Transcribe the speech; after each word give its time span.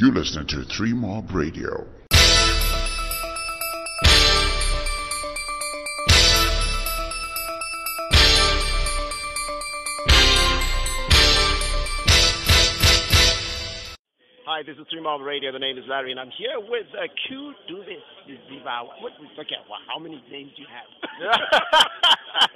You 0.00 0.10
listening 0.12 0.46
to 0.46 0.64
Three 0.64 0.94
Mob 0.94 1.30
Radio. 1.30 1.86
Hi, 14.46 14.62
this 14.64 14.78
is 14.78 14.86
Three 14.90 15.02
Mob 15.02 15.20
Radio. 15.20 15.52
The 15.52 15.58
name 15.58 15.76
is 15.76 15.84
Larry, 15.86 16.12
and 16.12 16.18
I'm 16.18 16.30
here 16.30 16.58
with 16.58 16.86
uh, 16.94 17.02
Q 17.28 17.52
Duvis 17.68 18.00
Ziva. 18.26 18.86
What? 19.02 19.12
Okay, 19.38 19.56
well, 19.68 19.80
how 19.86 19.98
many 19.98 20.24
names 20.32 20.52
do 20.56 20.62
you 20.62 20.68
have? 20.72 20.88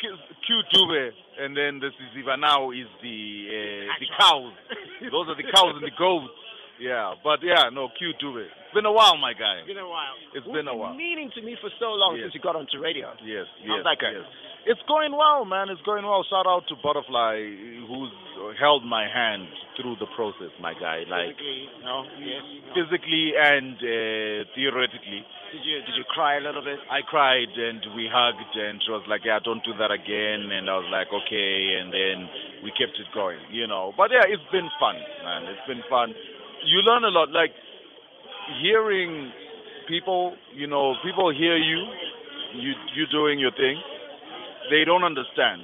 Q, 0.00 0.16
Q 0.44 0.62
Dube, 0.74 1.10
and 1.38 1.56
then 1.56 1.78
the 1.78 1.90
Ziva 2.12 2.36
now 2.40 2.72
is 2.72 2.88
the 3.02 3.46
uh, 3.46 3.94
the 4.00 4.06
cows. 4.18 4.52
Those 5.12 5.28
are 5.28 5.36
the 5.36 5.46
cows 5.54 5.74
and 5.76 5.84
the 5.84 5.94
goats. 5.96 6.34
Yeah, 6.80 7.14
but 7.24 7.40
yeah, 7.42 7.70
no 7.72 7.88
Q 7.96 8.12
Dube. 8.20 8.44
it. 8.44 8.50
It's 8.52 8.74
been 8.74 8.84
a 8.86 8.92
while, 8.92 9.16
my 9.16 9.32
guy. 9.32 9.64
It's 9.64 9.68
been 9.68 9.78
a 9.80 9.88
while. 9.88 10.14
It's 10.34 10.46
been 10.46 10.68
a 10.68 10.76
while. 10.76 10.92
meaning 10.94 11.30
to 11.34 11.40
me 11.40 11.56
for 11.60 11.70
so 11.80 11.96
long 11.96 12.16
Yes. 12.16 12.24
since 12.28 12.34
you 12.36 12.40
got 12.44 12.56
onto 12.56 12.76
radio. 12.78 13.12
Yes, 13.24 13.46
How's 13.64 13.80
yes, 13.80 13.84
that 13.88 13.96
going? 13.96 14.14
yes. 14.20 14.28
It's 14.66 14.82
going 14.90 15.14
well, 15.14 15.46
man. 15.46 15.70
It's 15.70 15.80
going 15.86 16.02
well. 16.04 16.26
Shout 16.28 16.44
out 16.44 16.66
to 16.68 16.74
Butterfly, 16.82 17.38
who's 17.86 18.10
held 18.58 18.82
my 18.84 19.06
hand 19.06 19.46
through 19.78 19.94
the 20.02 20.10
process, 20.18 20.50
my 20.60 20.74
guy. 20.74 21.06
Like 21.06 21.38
Physically, 21.38 21.70
no, 21.86 22.02
yes. 22.18 22.42
no. 22.42 22.74
physically 22.74 23.26
and 23.38 23.78
uh, 23.78 24.42
theoretically. 24.58 25.22
Did 25.54 25.62
you 25.62 25.76
did 25.86 25.94
you 25.94 26.04
cry 26.10 26.36
a 26.36 26.42
little 26.42 26.66
bit? 26.66 26.82
I 26.90 27.00
cried 27.06 27.46
and 27.54 27.78
we 27.94 28.10
hugged 28.10 28.52
and 28.58 28.82
she 28.82 28.90
was 28.90 29.06
like, 29.06 29.22
yeah, 29.24 29.38
don't 29.38 29.62
do 29.62 29.70
that 29.78 29.94
again. 29.94 30.50
And 30.50 30.66
I 30.68 30.74
was 30.82 30.90
like, 30.90 31.08
okay. 31.14 31.78
And 31.78 31.94
then 31.94 32.16
we 32.66 32.74
kept 32.74 32.98
it 32.98 33.06
going, 33.14 33.38
you 33.54 33.70
know. 33.70 33.94
But 33.96 34.10
yeah, 34.10 34.26
it's 34.26 34.42
been 34.50 34.66
fun, 34.82 34.98
man. 35.22 35.46
It's 35.46 35.62
been 35.70 35.86
fun. 35.88 36.10
You 36.66 36.82
learn 36.82 37.04
a 37.04 37.08
lot. 37.08 37.30
Like 37.30 37.52
hearing 38.62 39.32
people, 39.88 40.34
you 40.54 40.66
know, 40.66 40.94
people 41.04 41.30
hear 41.32 41.56
you, 41.56 41.78
you 42.54 42.72
you 42.94 43.06
doing 43.12 43.38
your 43.38 43.52
thing. 43.52 43.80
They 44.70 44.84
don't 44.84 45.04
understand 45.04 45.62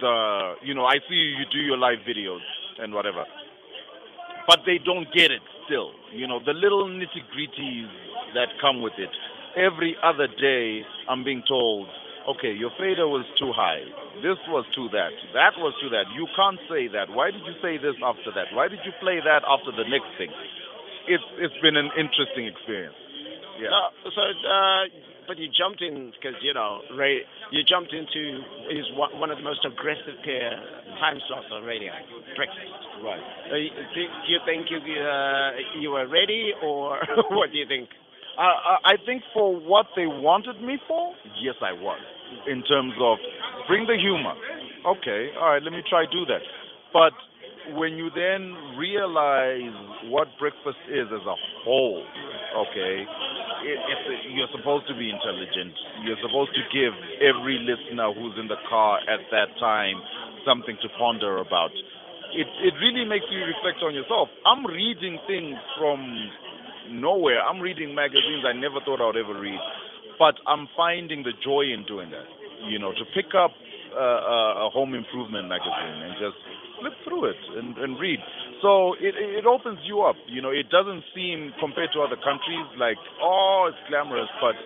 the, 0.00 0.54
you 0.64 0.74
know, 0.74 0.84
I 0.84 0.96
see 1.08 1.14
you 1.14 1.44
do 1.52 1.58
your 1.58 1.78
live 1.78 1.98
videos 2.08 2.42
and 2.80 2.92
whatever, 2.92 3.24
but 4.48 4.60
they 4.66 4.78
don't 4.84 5.06
get 5.14 5.30
it 5.30 5.42
still. 5.66 5.92
You 6.12 6.26
know, 6.26 6.40
the 6.44 6.52
little 6.52 6.86
nitty 6.86 7.22
gritties 7.34 7.88
that 8.34 8.48
come 8.60 8.82
with 8.82 8.94
it. 8.98 9.10
Every 9.56 9.96
other 10.02 10.26
day, 10.40 10.82
I'm 11.08 11.24
being 11.24 11.42
told, 11.48 11.86
okay, 12.34 12.52
your 12.52 12.70
fader 12.78 13.06
was 13.06 13.24
too 13.38 13.52
high. 13.54 13.82
This 14.22 14.38
was 14.48 14.66
too 14.74 14.88
that. 14.92 15.14
That 15.34 15.54
was 15.58 15.74
too 15.78 15.90
that. 15.90 16.10
You 16.14 16.26
can't 16.34 16.58
say 16.66 16.88
that. 16.92 17.10
Why 17.10 17.30
did 17.30 17.42
you 17.46 17.54
say 17.62 17.78
this 17.78 17.94
after 18.02 18.32
that? 18.34 18.50
Why 18.54 18.68
did 18.68 18.80
you 18.84 18.92
play 18.98 19.20
that 19.22 19.46
after 19.46 19.70
the 19.70 19.86
next 19.86 20.10
thing? 20.18 20.32
It's 21.06 21.24
it's 21.38 21.56
been 21.62 21.76
an 21.76 21.90
interesting 21.94 22.50
experience. 22.50 22.98
Yeah. 23.62 23.70
So, 24.04 24.10
so 24.10 24.22
uh, 24.22 24.82
but 25.26 25.38
you 25.38 25.50
jumped 25.50 25.82
in 25.82 26.12
because 26.14 26.38
you 26.42 26.54
know, 26.54 26.80
Ray, 26.94 27.22
you 27.50 27.62
jumped 27.66 27.92
into 27.92 28.42
is 28.70 28.86
one 28.94 29.30
of 29.30 29.38
the 29.38 29.44
most 29.44 29.64
aggressive 29.66 30.18
peer 30.24 30.50
time 30.98 31.18
slots 31.28 31.46
on 31.52 31.64
radio, 31.64 31.92
breakfast. 32.34 32.74
Right. 33.02 33.20
Uh, 33.50 33.58
do, 33.94 34.00
do 34.02 34.28
you 34.32 34.40
think 34.46 34.66
you 34.70 34.78
uh, 34.78 35.50
you 35.78 35.90
were 35.90 36.06
ready, 36.08 36.52
or 36.62 36.98
what 37.30 37.50
do 37.52 37.58
you 37.58 37.66
think? 37.66 37.88
I, 38.38 38.76
I 38.84 38.94
think 39.04 39.22
for 39.32 39.56
what 39.56 39.86
they 39.96 40.06
wanted 40.06 40.60
me 40.62 40.78
for, 40.88 41.14
yes, 41.42 41.56
I 41.62 41.72
was. 41.72 42.00
In 42.48 42.62
terms 42.64 42.94
of 43.00 43.18
bring 43.68 43.86
the 43.86 43.96
humor. 43.96 44.34
Okay, 44.86 45.30
all 45.38 45.50
right, 45.50 45.62
let 45.62 45.72
me 45.72 45.82
try 45.88 46.04
do 46.10 46.24
that. 46.26 46.42
But 46.92 47.12
when 47.74 47.98
you 47.98 48.10
then 48.14 48.54
realize 48.78 49.74
what 50.06 50.28
breakfast 50.38 50.78
is 50.86 51.08
as 51.10 51.24
a 51.26 51.36
whole, 51.64 52.04
okay, 52.66 52.94
it, 53.66 53.78
it's 53.78 54.06
you're 54.30 54.52
supposed 54.54 54.86
to 54.88 54.94
be 54.94 55.10
intelligent. 55.10 55.74
You're 56.04 56.20
supposed 56.22 56.54
to 56.54 56.62
give 56.70 56.94
every 57.22 57.58
listener 57.58 58.12
who's 58.14 58.38
in 58.38 58.46
the 58.46 58.60
car 58.68 59.00
at 59.10 59.22
that 59.32 59.50
time 59.58 59.98
something 60.46 60.76
to 60.82 60.88
ponder 60.98 61.38
about. 61.38 61.74
It 62.34 62.46
it 62.62 62.74
really 62.78 63.06
makes 63.08 63.26
you 63.30 63.42
reflect 63.42 63.82
on 63.82 63.94
yourself. 63.94 64.28
I'm 64.46 64.66
reading 64.66 65.18
things 65.26 65.56
from 65.78 66.04
nowhere. 66.90 67.42
I'm 67.42 67.60
reading 67.60 67.94
magazines 67.94 68.44
I 68.46 68.52
never 68.52 68.80
thought 68.84 69.00
I'd 69.00 69.18
ever 69.18 69.38
read, 69.38 69.58
but 70.18 70.34
I'm 70.46 70.68
finding 70.76 71.22
the 71.22 71.32
joy 71.44 71.72
in 71.72 71.84
doing 71.86 72.10
that. 72.10 72.26
You 72.68 72.78
know, 72.78 72.90
to 72.92 73.04
pick 73.14 73.36
up 73.36 73.52
uh, 73.92 74.00
a, 74.00 74.66
a 74.66 74.70
home 74.72 74.94
improvement 74.94 75.48
magazine 75.48 75.98
and 76.02 76.14
just 76.18 76.38
flip 76.80 76.96
through 77.04 77.30
it 77.32 77.40
and, 77.56 77.76
and 77.78 78.00
read. 78.00 78.20
So 78.64 78.94
it 78.96 79.14
it 79.16 79.44
opens 79.44 79.78
you 79.84 80.02
up. 80.02 80.16
You 80.26 80.40
know, 80.40 80.50
it 80.50 80.68
doesn't 80.72 81.04
seem 81.14 81.52
compared 81.60 81.92
to 81.92 82.00
other 82.00 82.16
countries 82.16 82.66
like 82.80 82.96
oh 83.20 83.68
it's 83.68 83.80
glamorous, 83.88 84.30
but 84.40 84.56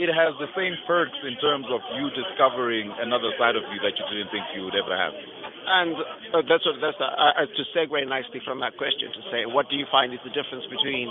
it 0.00 0.10
has 0.10 0.34
the 0.42 0.50
same 0.58 0.74
perks 0.90 1.14
in 1.22 1.38
terms 1.38 1.66
of 1.70 1.78
you 1.94 2.10
discovering 2.18 2.90
another 2.98 3.30
side 3.38 3.54
of 3.54 3.62
you 3.70 3.78
that 3.84 3.94
you 3.94 4.04
didn't 4.10 4.30
think 4.34 4.42
you 4.56 4.66
would 4.66 4.74
ever 4.74 4.90
have. 4.90 5.14
And 5.14 5.94
uh, 6.34 6.42
that's 6.44 6.66
what 6.66 6.82
that's 6.82 6.98
uh, 6.98 7.08
uh, 7.08 7.46
to 7.46 7.62
segue 7.72 7.96
nicely 8.08 8.42
from 8.44 8.60
that 8.60 8.76
question 8.76 9.08
to 9.14 9.22
say, 9.30 9.46
what 9.46 9.70
do 9.70 9.76
you 9.78 9.86
find 9.88 10.12
is 10.12 10.20
the 10.26 10.34
difference 10.34 10.66
between 10.66 11.08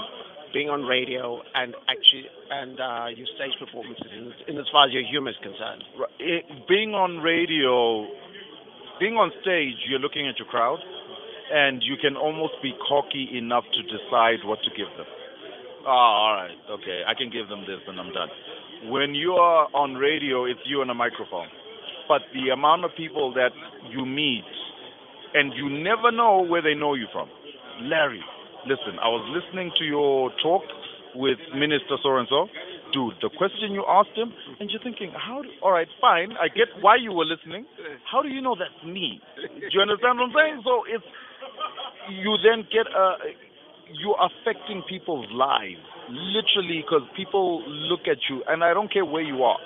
being 0.53 0.69
on 0.69 0.85
radio 0.85 1.41
and 1.57 1.73
actually 1.89 2.29
and 2.53 2.77
uh, 2.77 3.09
your 3.09 3.25
stage 3.35 3.57
performances 3.57 4.05
in, 4.13 4.29
in 4.47 4.55
as 4.61 4.69
far 4.71 4.85
as 4.85 4.93
your 4.93 5.03
humor 5.03 5.33
is 5.33 5.39
concerned? 5.41 5.83
It, 6.21 6.45
being 6.69 6.93
on 6.93 7.17
radio, 7.25 8.05
being 9.01 9.17
on 9.17 9.33
stage, 9.41 9.81
you're 9.89 9.99
looking 9.99 10.29
at 10.29 10.37
your 10.37 10.47
crowd, 10.47 10.77
and 11.51 11.81
you 11.81 11.97
can 11.97 12.15
almost 12.15 12.53
be 12.61 12.71
cocky 12.87 13.33
enough 13.33 13.65
to 13.73 13.81
decide 13.89 14.45
what 14.45 14.61
to 14.63 14.69
give 14.77 14.89
them. 14.95 15.09
Oh, 15.83 15.91
all 15.91 16.33
right, 16.37 16.55
okay, 16.79 17.01
I 17.03 17.17
can 17.17 17.33
give 17.33 17.49
them 17.49 17.65
this, 17.67 17.81
and 17.89 17.99
I'm 17.99 18.13
done. 18.13 18.29
When 18.93 19.15
you 19.15 19.33
are 19.33 19.67
on 19.73 19.95
radio, 19.95 20.45
it's 20.45 20.61
you 20.65 20.81
and 20.81 20.91
a 20.91 20.93
microphone. 20.93 21.49
But 22.07 22.21
the 22.31 22.53
amount 22.53 22.85
of 22.85 22.91
people 22.95 23.33
that 23.33 23.51
you 23.91 24.05
meet, 24.05 24.47
and 25.33 25.51
you 25.55 25.67
never 25.83 26.11
know 26.11 26.45
where 26.45 26.61
they 26.61 26.75
know 26.75 26.93
you 26.93 27.07
from. 27.11 27.27
Larry, 27.81 28.21
listen, 28.67 28.99
I 29.01 29.07
was 29.09 29.23
listening 29.31 29.71
to 29.79 29.83
your 29.83 30.31
talk 30.41 30.63
with 31.15 31.37
Minister 31.53 31.97
so 32.01 32.17
and 32.17 32.27
so. 32.29 32.47
Dude, 32.93 33.17
the 33.25 33.29
question 33.33 33.73
you 33.73 33.81
asked 33.89 34.13
him, 34.13 34.29
and 34.59 34.69
you're 34.69 34.81
thinking, 34.85 35.09
how? 35.17 35.41
Do, 35.41 35.49
all 35.65 35.73
right, 35.73 35.89
fine, 35.99 36.37
I 36.37 36.47
get 36.47 36.69
why 36.81 36.97
you 37.01 37.11
were 37.11 37.25
listening. 37.25 37.65
How 38.05 38.21
do 38.21 38.29
you 38.29 38.41
know 38.41 38.53
that's 38.53 38.85
me? 38.85 39.17
Do 39.37 39.71
you 39.73 39.81
understand 39.81 40.21
what 40.21 40.29
I'm 40.29 40.35
saying? 40.37 40.61
So 40.61 40.85
it's 40.85 41.05
you 42.21 42.37
then 42.45 42.67
get 42.69 42.85
a 42.85 43.33
you're 43.97 44.17
affecting 44.17 44.81
people's 44.89 45.27
lives 45.33 45.81
literally 46.09 46.81
because 46.85 47.05
people 47.15 47.61
look 47.89 48.05
at 48.09 48.17
you, 48.29 48.43
and 48.47 48.63
I 48.63 48.73
don't 48.73 48.91
care 48.91 49.05
where 49.05 49.23
you 49.23 49.43
are. 49.43 49.57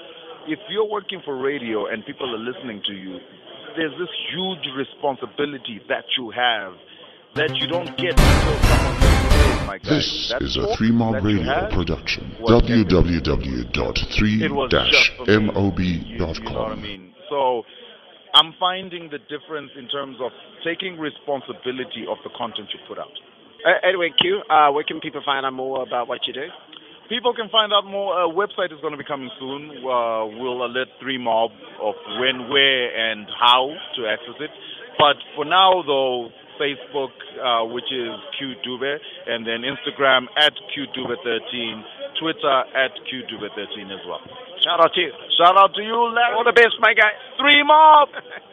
If 0.47 0.59
you're 0.69 0.87
working 0.87 1.21
for 1.23 1.35
radio 1.35 1.87
and 1.87 2.05
people 2.05 2.31
are 2.31 2.39
listening 2.39 2.81
to 2.87 2.93
you, 2.93 3.19
there's 3.75 3.93
this 3.99 4.11
huge 4.31 4.63
responsibility 4.75 5.81
that 5.89 6.05
you 6.17 6.31
have 6.31 6.73
that 7.35 7.55
you 7.55 7.67
don't 7.67 7.95
get 7.97 8.11
until 8.17 8.57
someone 8.63 8.95
says, 9.01 9.31
"Hey, 9.31 9.65
my 9.67 9.77
guy, 9.77 9.89
This 9.89 10.29
that 10.31 10.41
is 10.41 10.57
a 10.57 10.75
Three 10.75 10.91
Mob 10.91 11.23
Radio 11.23 11.43
had 11.43 11.69
production. 11.71 12.35
was 12.39 12.63
epic." 12.63 12.87
It 14.41 14.51
was 14.51 14.71
just 14.71 15.11
for 15.17 15.25
me. 15.25 15.33
You, 15.33 16.13
you 16.13 16.19
know 16.19 16.25
what 16.27 16.37
I 16.37 16.75
www.3-mob.com. 16.75 16.81
mean? 16.81 17.13
So 17.29 17.63
I'm 18.33 18.53
finding 18.59 19.09
the 19.09 19.19
difference 19.29 19.71
in 19.77 19.87
terms 19.89 20.17
of 20.21 20.31
taking 20.63 20.97
responsibility 20.99 22.05
of 22.09 22.17
the 22.23 22.29
content 22.37 22.69
you 22.73 22.79
put 22.87 22.97
out. 22.99 23.13
Uh, 23.65 23.73
anyway, 23.87 24.09
Q, 24.19 24.41
uh, 24.49 24.71
where 24.71 24.83
can 24.83 24.99
people 24.99 25.21
find 25.25 25.45
out 25.45 25.53
more 25.53 25.81
about 25.83 26.07
what 26.07 26.19
you 26.27 26.33
do? 26.33 26.47
People 27.09 27.33
can 27.33 27.47
find 27.49 27.71
out 27.73 27.85
more. 27.85 28.19
A 28.21 28.27
website 28.29 28.71
is 28.73 28.79
going 28.81 28.91
to 28.91 28.97
be 28.97 29.03
coming 29.07 29.29
soon. 29.39 29.71
Uh, 29.79 30.27
we'll 30.37 30.63
alert 30.65 30.89
three 31.01 31.17
mob 31.17 31.51
of 31.81 31.95
when, 32.19 32.49
where, 32.49 32.91
and 32.95 33.25
how 33.39 33.71
to 33.95 34.05
access 34.07 34.35
it. 34.41 34.51
But 34.99 35.15
for 35.35 35.45
now, 35.45 35.81
though, 35.87 36.29
Facebook, 36.59 37.13
uh, 37.39 37.65
which 37.73 37.87
is 37.91 38.11
Q 38.37 38.53
Dube, 38.65 38.97
and 39.27 39.45
then 39.45 39.61
Instagram 39.61 40.25
at 40.37 40.53
Q 40.73 40.85
Dube13, 40.97 41.83
Twitter 42.19 42.57
at 42.75 42.91
Q 43.09 43.23
Dube13 43.29 43.93
as 43.93 44.03
well. 44.05 44.21
Shout 44.63 44.79
out 44.81 44.93
to 44.93 45.01
you. 45.01 45.11
Shout 45.37 45.57
out 45.57 45.73
to 45.75 45.81
you, 45.81 45.95
Larry. 46.13 46.35
All 46.35 46.43
the 46.43 46.53
best, 46.53 46.75
my 46.79 46.93
guy. 46.93 47.13
Three 47.37 47.63
mob. 47.63 48.09